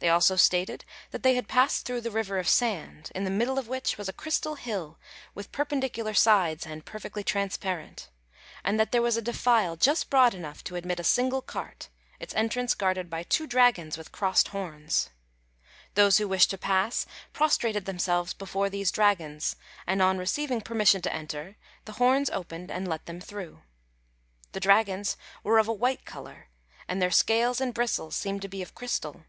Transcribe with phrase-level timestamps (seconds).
[0.00, 3.58] They also stated that they had passed through the River of Sand, in the middle
[3.58, 4.96] of which was a crystal hill
[5.34, 8.08] with perpendicular sides and perfectly transparent;
[8.62, 11.88] and that there was a defile just broad enough to admit a single cart,
[12.20, 15.10] its entrance guarded by two dragons with crossed horns.
[15.96, 21.12] Those who wished to pass prostrated themselves before these dragons, and on receiving permission to
[21.12, 21.56] enter,
[21.86, 23.62] the horns opened and let them through.
[24.52, 26.50] The dragons were of a white colour,
[26.86, 29.24] and their scales and bristles seemed to be of crystal.